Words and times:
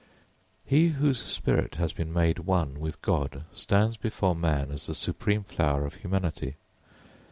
He 0.65 0.87
whose 0.87 1.21
spirit 1.21 1.75
has 1.75 1.93
been 1.93 2.11
made 2.11 2.39
one 2.39 2.79
with 2.79 2.99
God 3.03 3.43
stands 3.53 3.97
before 3.97 4.33
man 4.35 4.71
as 4.71 4.87
the 4.87 4.95
supreme 4.95 5.43
flower 5.43 5.85
of 5.85 5.93
humanity. 5.97 6.55